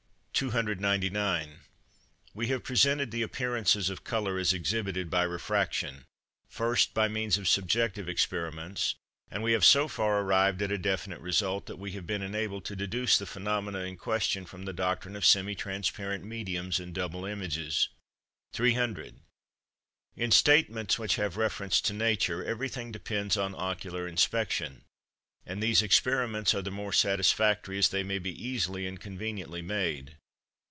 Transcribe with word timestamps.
299. 0.51 1.59
We 2.33 2.47
have 2.47 2.63
presented 2.63 3.11
the 3.11 3.21
appearances 3.21 3.91
of 3.91 4.03
colour 4.03 4.39
as 4.39 4.53
exhibited 4.53 5.07
by 5.07 5.21
refraction, 5.21 6.05
first, 6.49 6.95
by 6.95 7.07
means 7.07 7.37
of 7.37 7.47
subjective 7.47 8.09
experiments; 8.09 8.95
and 9.29 9.43
we 9.43 9.51
have 9.51 9.63
so 9.63 9.87
far 9.87 10.19
arrived 10.21 10.63
at 10.63 10.71
a 10.71 10.79
definite 10.79 11.19
result, 11.21 11.67
that 11.67 11.75
we 11.77 11.91
have 11.91 12.07
been 12.07 12.23
enabled 12.23 12.65
to 12.65 12.75
deduce 12.75 13.19
the 13.19 13.27
phenomena 13.27 13.81
in 13.81 13.97
question 13.97 14.47
from 14.47 14.65
the 14.65 14.73
doctrine 14.73 15.15
of 15.15 15.25
semi 15.25 15.53
transparent 15.53 16.23
mediums 16.23 16.79
and 16.79 16.95
double 16.95 17.23
images. 17.23 17.89
300. 18.53 19.19
In 20.15 20.31
statements 20.31 20.97
which 20.97 21.17
have 21.17 21.37
reference 21.37 21.79
to 21.81 21.93
nature, 21.93 22.43
everything 22.43 22.91
depends 22.91 23.37
on 23.37 23.53
ocular 23.53 24.07
inspection, 24.07 24.81
and 25.45 25.61
these 25.61 25.83
experiments 25.83 26.55
are 26.55 26.63
the 26.63 26.71
more 26.71 26.93
satisfactory 26.93 27.77
as 27.77 27.89
they 27.89 28.01
may 28.01 28.17
be 28.17 28.33
easily 28.43 28.87
and 28.87 28.99
conveniently 28.99 29.61
made. 29.61 30.17